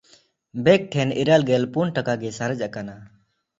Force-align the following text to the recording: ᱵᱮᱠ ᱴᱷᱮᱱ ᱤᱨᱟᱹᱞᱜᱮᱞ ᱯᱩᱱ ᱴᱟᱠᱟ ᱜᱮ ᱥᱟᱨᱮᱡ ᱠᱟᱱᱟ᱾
ᱵᱮᱠ 0.67 0.87
ᱴᱷᱮᱱ 0.95 1.13
ᱤᱨᱟᱹᱞᱜᱮᱞ 1.25 1.63
ᱯᱩᱱ 1.77 1.87
ᱴᱟᱠᱟ 1.99 2.13
ᱜᱮ 2.25 2.29
ᱥᱟᱨᱮᱡ 2.41 2.61
ᱠᱟᱱᱟ᱾ 2.75 2.95